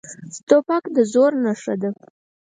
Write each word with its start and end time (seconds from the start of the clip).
توپک 0.47 0.83
د 0.95 0.97
زور 1.11 1.31
نښه 1.43 1.73
ده. 1.81 1.89